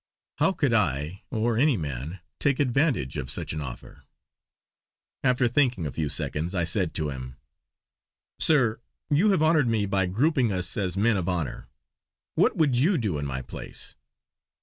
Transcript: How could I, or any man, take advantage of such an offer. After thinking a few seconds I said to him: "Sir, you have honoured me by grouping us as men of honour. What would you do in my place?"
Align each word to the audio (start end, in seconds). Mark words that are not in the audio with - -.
How 0.39 0.51
could 0.51 0.73
I, 0.73 1.21
or 1.29 1.59
any 1.59 1.77
man, 1.77 2.21
take 2.39 2.59
advantage 2.59 3.17
of 3.17 3.29
such 3.29 3.53
an 3.53 3.61
offer. 3.61 4.01
After 5.23 5.47
thinking 5.47 5.85
a 5.85 5.91
few 5.91 6.09
seconds 6.09 6.55
I 6.55 6.63
said 6.63 6.95
to 6.95 7.11
him: 7.11 7.35
"Sir, 8.39 8.79
you 9.11 9.29
have 9.29 9.43
honoured 9.43 9.67
me 9.67 9.85
by 9.85 10.07
grouping 10.07 10.51
us 10.51 10.75
as 10.75 10.97
men 10.97 11.17
of 11.17 11.29
honour. 11.29 11.67
What 12.33 12.57
would 12.57 12.75
you 12.75 12.97
do 12.97 13.19
in 13.19 13.27
my 13.27 13.43
place?" 13.43 13.93